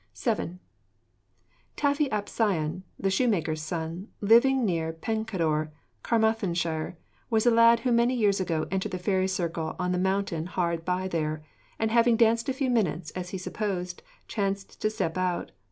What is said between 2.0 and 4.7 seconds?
ap Sion, the shoemaker's son, living